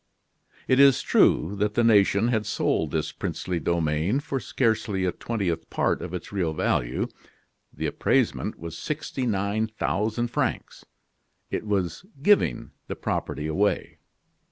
It 0.67 0.79
is 0.79 1.03
true 1.03 1.55
that 1.57 1.75
the 1.75 1.83
nation 1.83 2.29
had 2.29 2.47
sold 2.47 2.89
this 2.89 3.11
princely 3.11 3.59
domain 3.59 4.19
for 4.19 4.39
scarcely 4.39 5.05
a 5.05 5.11
twentieth 5.11 5.69
part 5.69 6.01
of 6.01 6.11
its 6.11 6.31
real 6.31 6.53
value. 6.55 7.05
The 7.71 7.85
appraisement 7.85 8.57
was 8.57 8.75
sixty 8.75 9.27
nine 9.27 9.67
thousand 9.67 10.29
francs. 10.29 10.85
It 11.51 11.67
was 11.67 12.03
giving 12.19 12.71
the 12.87 12.95
property 12.95 13.45
away. 13.45 13.99